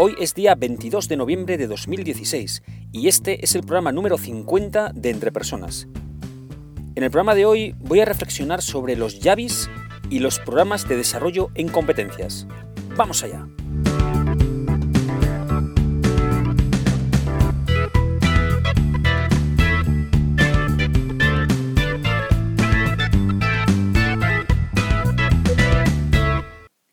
[0.00, 2.62] Hoy es día 22 de noviembre de 2016
[2.92, 5.88] y este es el programa número 50 de Entre Personas.
[6.94, 9.68] En el programa de hoy voy a reflexionar sobre los Yavis
[10.08, 12.46] y los programas de desarrollo en competencias.
[12.96, 13.48] ¡Vamos allá!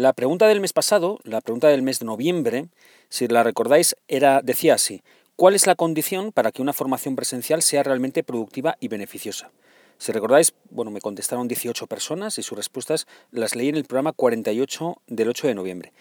[0.00, 2.68] La pregunta del mes pasado, la pregunta del mes de noviembre,
[3.10, 5.02] si la recordáis, era, decía así,
[5.36, 9.50] ¿cuál es la condición para que una formación presencial sea realmente productiva y beneficiosa?
[9.98, 14.12] Si recordáis, bueno, me contestaron 18 personas y sus respuestas las leí en el programa
[14.12, 15.92] 48 del 8 de noviembre.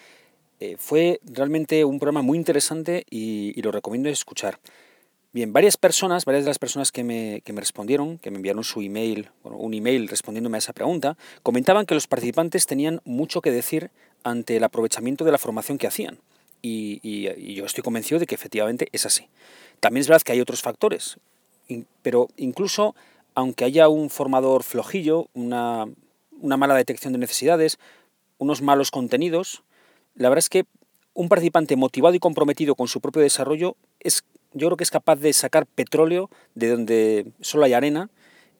[0.61, 4.61] Eh, fue realmente un programa muy interesante y, y lo recomiendo escuchar.
[5.31, 8.63] Bien, varias personas, varias de las personas que me, que me respondieron, que me enviaron
[8.63, 13.51] su email, un email respondiéndome a esa pregunta, comentaban que los participantes tenían mucho que
[13.51, 13.91] decir
[14.23, 16.17] ante el aprovechamiento de la formación que hacían.
[16.63, 19.27] Y, y, yo estoy convencido de que efectivamente es así.
[19.79, 21.17] También es verdad que hay otros factores,
[22.01, 22.95] pero incluso
[23.35, 25.85] aunque haya un formador flojillo, una,
[26.41, 27.77] una mala detección de necesidades,
[28.39, 29.63] unos malos contenidos,
[30.15, 30.65] la verdad es que
[31.13, 35.17] un participante motivado y comprometido con su propio desarrollo es yo creo que es capaz
[35.17, 38.09] de sacar petróleo de donde solo hay arena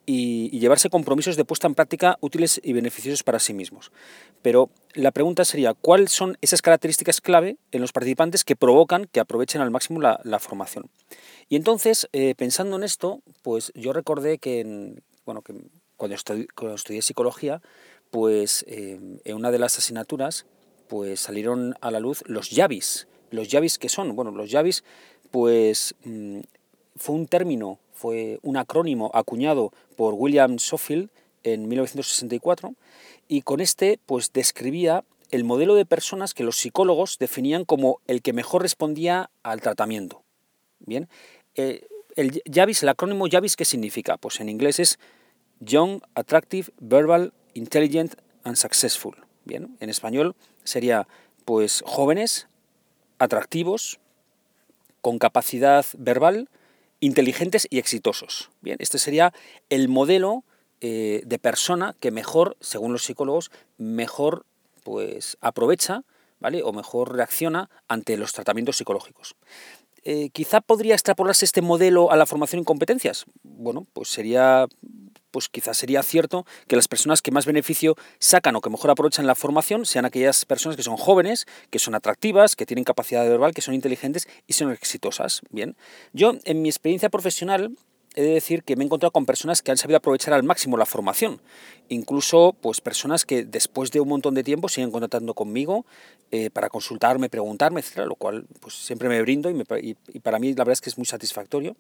[0.05, 3.91] y, llevarse compromisos de puesta en práctica útiles y beneficiosos para sí mismos.
[4.41, 9.19] Pero la pregunta sería, ¿cuáles son esas características clave en los participantes que provocan que
[9.19, 10.89] aprovechen al máximo la, formación?
[11.47, 15.53] Y entonces, eh, pensando en esto, pues yo recordé que, bueno, que
[15.95, 17.61] cuando, estudié psicología,
[18.09, 20.47] pues eh, en una de las asignaturas,
[20.87, 23.07] pues salieron a la luz los Yavis.
[23.29, 24.15] ¿Los Yavis qué son?
[24.15, 24.83] Bueno, los Yavis
[25.31, 26.39] pues mm,
[26.95, 31.09] fue un término, fue un acrónimo acuñado por William Sofield
[31.43, 32.73] en 1964
[33.27, 38.21] y con este pues describía el modelo de personas que los psicólogos definían como el
[38.21, 40.23] que mejor respondía al tratamiento.
[40.79, 41.07] Bien,
[41.55, 41.85] eh,
[42.15, 44.17] el Yavis, el acrónimo Yavis, ¿qué significa?
[44.17, 44.99] Pues en inglés es
[45.59, 49.15] Young, Attractive, Verbal, Intelligent and Successful.
[49.45, 51.07] Bien, en español sería
[51.45, 52.47] pues jóvenes,
[53.19, 53.99] atractivos,
[55.01, 56.49] con capacidad verbal,
[56.99, 58.49] inteligentes y exitosos.
[58.61, 59.33] Bien, este sería
[59.69, 60.43] el modelo
[60.81, 64.45] eh, de persona que mejor, según los psicólogos, mejor
[64.83, 66.03] pues aprovecha,
[66.39, 66.63] ¿vale?
[66.63, 69.35] O mejor reacciona ante los tratamientos psicológicos.
[70.03, 73.25] Eh, quizá podría extrapolarse este modelo a la formación en competencias.
[73.43, 74.67] Bueno, pues sería
[75.31, 79.27] pues quizás sería cierto que las personas que más beneficio sacan o que mejor aprovechan
[79.27, 83.53] la formación sean aquellas personas que son jóvenes, que son atractivas, que tienen capacidad verbal,
[83.53, 85.41] que son inteligentes y son exitosas.
[85.49, 85.75] Bien,
[86.13, 87.75] yo en mi experiencia profesional
[88.15, 90.77] he de decir que me he encontrado con personas que han sabido aprovechar al máximo
[90.77, 91.41] la formación,
[91.89, 95.85] incluso pues personas que después de un montón de tiempo siguen contactando conmigo
[96.31, 100.49] eh, para consultarme, preguntarme, etcétera, lo cual pues siempre me brindo y, y para mí
[100.49, 101.75] la verdad es que es muy satisfactorio.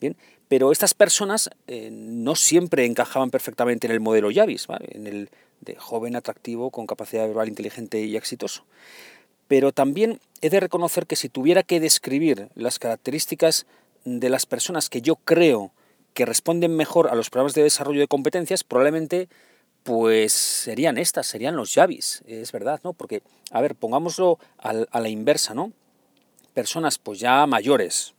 [0.00, 0.16] Bien,
[0.48, 5.74] pero estas personas eh, no siempre encajaban perfectamente en el modelo Yavis, en el de
[5.74, 8.64] joven atractivo con capacidad verbal inteligente y exitoso.
[9.48, 13.66] Pero también he de reconocer que si tuviera que describir las características
[14.04, 15.72] de las personas que yo creo
[16.14, 19.28] que responden mejor a los programas de desarrollo de competencias, probablemente
[19.82, 22.92] pues serían estas, serían los Yavis, es verdad, ¿no?
[22.92, 25.72] Porque, a ver, pongámoslo a la inversa, ¿no?
[26.52, 28.14] Personas pues ya mayores,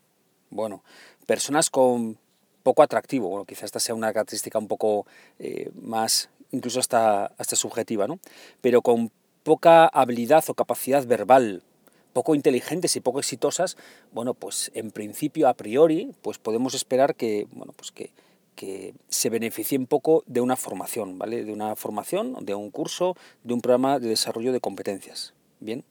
[0.49, 0.83] bueno,
[1.29, 2.17] personas con
[2.63, 5.05] poco atractivo, bueno, quizás esta sea una característica un poco
[5.37, 8.17] eh, más, incluso hasta, hasta subjetiva, ¿no?
[8.61, 9.11] Pero con
[9.43, 11.61] poca habilidad o capacidad verbal,
[12.13, 13.77] poco inteligentes y poco exitosas,
[14.11, 18.09] bueno, pues en principio, a priori, pues podemos esperar que, bueno, pues que,
[18.55, 21.45] que se beneficien poco de una formación, ¿vale?
[21.45, 25.35] De una formación, de un curso, de un programa de desarrollo de competencias.
[25.59, 25.83] Bien.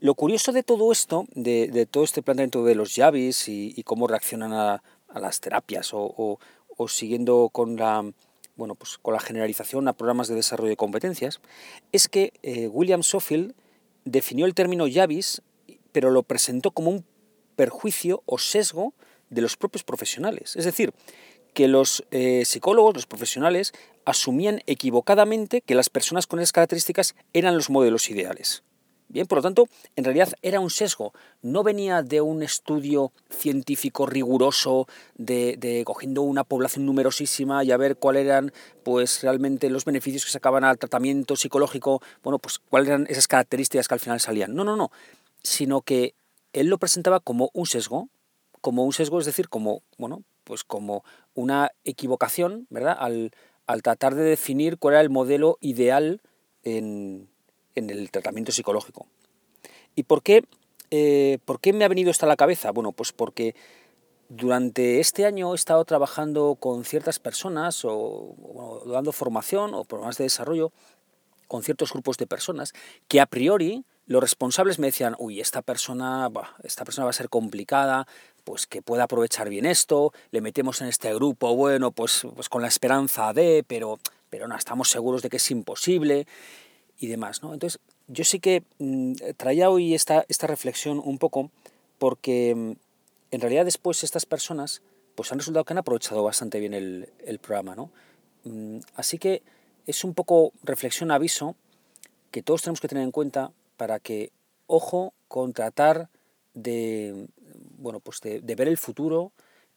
[0.00, 4.52] Lo curioso de todo esto, de, todo este planteamiento de los Yavis y, cómo reaccionan
[4.52, 4.82] a,
[5.14, 6.38] las terapias o,
[6.86, 8.08] siguiendo con la,
[8.54, 11.40] bueno, pues con la generalización a programas de desarrollo de competencias,
[11.90, 13.54] es que eh, William Sofield
[14.04, 15.42] definió el término Yavis,
[15.90, 17.04] pero lo presentó como un
[17.56, 18.94] perjuicio o sesgo
[19.30, 20.54] de los propios profesionales.
[20.54, 20.94] Es decir,
[21.54, 23.72] que los eh, psicólogos, los profesionales,
[24.04, 28.62] asumían equivocadamente que las personas con esas características eran los modelos ideales.
[29.10, 34.04] Bien, por lo tanto, en realidad era un sesgo, no venía de un estudio científico
[34.04, 38.52] riguroso de, de, cogiendo una población numerosísima y a ver cuáles eran
[38.82, 43.88] pues realmente los beneficios que sacaban al tratamiento psicológico, bueno, pues cuáles eran esas características
[43.88, 44.54] que al final salían.
[44.54, 44.90] No, no, no,
[45.42, 46.14] sino que
[46.52, 48.10] él lo presentaba como un sesgo,
[48.60, 51.02] como un sesgo, es decir, como, bueno, pues como
[51.34, 52.96] una equivocación, ¿verdad?
[52.98, 53.30] Al,
[53.66, 56.20] al tratar de definir cuál era el modelo ideal
[56.62, 57.28] en,
[57.78, 59.06] en el tratamiento psicológico.
[59.94, 60.44] ¿Y por qué,
[60.90, 62.70] eh, por qué me ha venido esto a la cabeza?
[62.70, 63.54] Bueno, pues porque
[64.28, 70.24] durante este año he estado trabajando con ciertas personas o, dando formación o programas de
[70.24, 70.70] desarrollo
[71.46, 72.74] con ciertos grupos de personas
[73.08, 76.30] que a priori los responsables me decían, uy, esta persona,
[76.62, 78.06] esta persona va a ser complicada,
[78.44, 82.62] pues que pueda aprovechar bien esto, le metemos en este grupo, bueno, pues, pues con
[82.62, 83.98] la esperanza de, pero,
[84.30, 86.26] pero no, estamos seguros de que es imposible
[86.98, 87.42] y demás.
[87.42, 87.54] ¿no?
[87.54, 91.50] Entonces, yo sí que mm, traía hoy esta, esta reflexión un poco
[91.98, 92.72] porque mm,
[93.30, 94.82] en realidad después estas personas
[95.14, 97.74] pues han resultado que han aprovechado bastante bien el, el programa.
[97.74, 97.90] ¿no?
[98.44, 99.42] Mm, así que
[99.86, 101.56] es un poco reflexión, aviso,
[102.30, 104.32] que todos tenemos que tener en cuenta para que,
[104.66, 106.08] ojo, con tratar
[106.54, 107.26] de,
[107.78, 109.32] bueno, pues de, de ver el futuro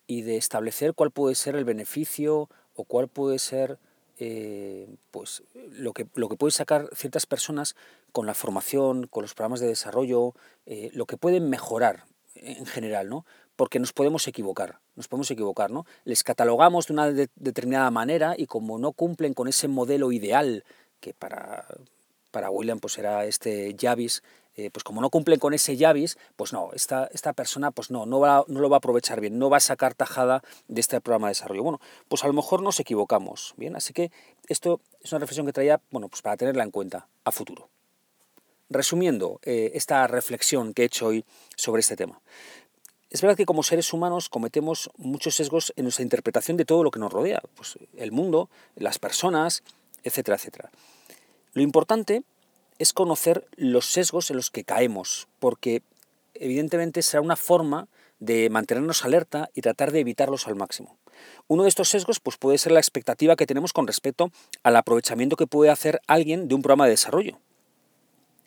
[0.07, 3.77] y de establecer cuál puede ser el beneficio o cuál puede ser
[4.23, 5.41] eh, pues
[5.71, 7.75] lo que, lo que pueden sacar ciertas personas
[8.11, 10.35] con la formación, con los programas de desarrollo,
[10.67, 13.25] eh, lo que pueden mejorar en general, ¿no?
[13.55, 15.87] Porque nos podemos equivocar, nos podemos equivocar, ¿no?
[16.03, 20.65] Les catalogamos de una determinada manera y como no cumplen con ese modelo ideal
[20.99, 21.65] que para,
[22.29, 24.21] para William pues era este Javis,
[24.61, 28.05] eh, pues como no cumplen con ese Yavis, pues no, esta, esta persona pues no,
[28.05, 31.01] no, va, no lo va a aprovechar bien, no va a sacar tajada de este
[31.01, 31.63] programa de desarrollo.
[31.63, 33.75] Bueno, pues a lo mejor nos equivocamos, ¿bien?
[33.75, 34.11] Así que
[34.47, 37.69] esto es una reflexión que traía, bueno, pues para tenerla en cuenta a futuro.
[38.69, 41.25] Resumiendo eh, esta reflexión que he hecho hoy
[41.55, 42.21] sobre este tema.
[43.09, 46.91] Es verdad que como seres humanos cometemos muchos sesgos en nuestra interpretación de todo lo
[46.91, 49.63] que nos rodea, pues el mundo, las personas,
[50.03, 50.71] etcétera, etcétera.
[51.53, 52.23] Lo importante
[52.81, 55.83] es conocer los sesgos en los que caemos, porque
[56.33, 57.87] evidentemente será una forma
[58.19, 60.97] de mantenernos alerta y tratar de evitarlos al máximo.
[61.47, 64.31] Uno de estos sesgos pues, puede ser la expectativa que tenemos con respecto
[64.63, 67.39] al aprovechamiento que puede hacer alguien de un programa de desarrollo.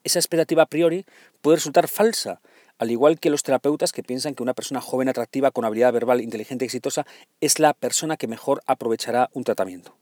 [0.03, 1.07] Esa expectativa a priori
[1.41, 2.41] puede resultar falsa,
[2.79, 6.21] al igual que los terapeutas que piensan que una persona joven, atractiva, con habilidad verbal,
[6.21, 7.07] inteligente y exitosa
[7.41, 9.95] es la persona que mejor aprovechará un tratamiento.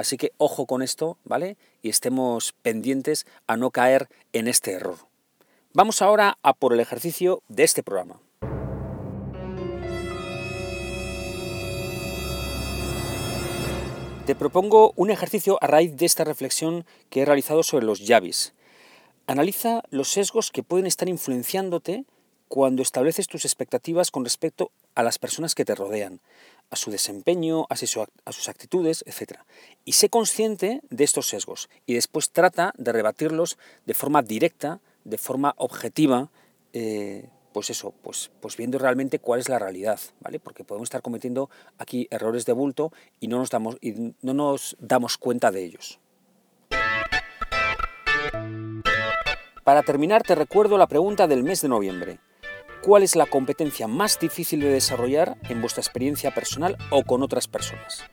[0.00, 1.58] Así que ojo con esto, ¿vale?
[1.82, 4.96] Y estemos pendientes a no caer en este error.
[5.74, 8.18] Vamos ahora a por el ejercicio de este programa.
[14.24, 18.54] Te propongo un ejercicio a raíz de esta reflexión que he realizado sobre los Yavis.
[19.26, 22.06] Analiza los sesgos que pueden estar influenciándote
[22.48, 26.20] cuando estableces tus expectativas con respecto a las personas que te rodean,
[26.70, 29.40] a su desempeño, a, sus actitudes, etc.
[29.84, 35.18] Y sé consciente de estos sesgos y después trata de rebatirlos de forma directa, de
[35.18, 36.30] forma objetiva,
[36.72, 40.38] eh, pues eso, pues, pues viendo realmente cuál es la realidad, ¿vale?
[40.38, 44.76] Porque podemos estar cometiendo aquí errores de bulto y no nos damos, y no nos
[44.78, 45.98] damos cuenta de ellos.
[49.64, 52.18] Para terminar, te recuerdo la pregunta del mes de noviembre.
[52.82, 57.46] ¿Cuál es la competencia más difícil de desarrollar en vuestra experiencia personal o con otras
[57.46, 58.04] personas?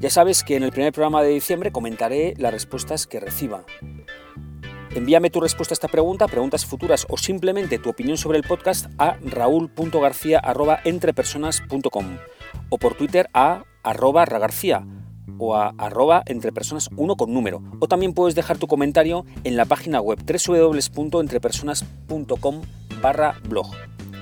[0.00, 3.64] Ya sabes que en el primer programa de diciembre comentaré las respuestas que reciba.
[4.96, 8.86] Envíame tu respuesta a esta pregunta, preguntas futuras o simplemente tu opinión sobre el podcast
[8.98, 12.18] a raúl.garcía.entrepersonas.com
[12.68, 14.84] o por Twitter a arroba ragarcía
[15.38, 17.62] o a arroba entrepersonas 1 con número.
[17.78, 22.62] O también puedes dejar tu comentario en la página web www.entrepersonas.com
[23.00, 23.68] barra blog.